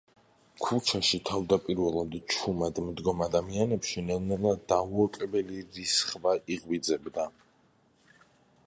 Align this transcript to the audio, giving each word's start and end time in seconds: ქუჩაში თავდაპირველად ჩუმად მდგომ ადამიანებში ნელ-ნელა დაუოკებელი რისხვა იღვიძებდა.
ქუჩაში 0.67 1.17
თავდაპირველად 1.29 2.15
ჩუმად 2.35 2.81
მდგომ 2.87 3.21
ადამიანებში 3.27 4.05
ნელ-ნელა 4.09 4.55
დაუოკებელი 4.75 5.63
რისხვა 5.79 6.37
იღვიძებდა. 6.57 7.31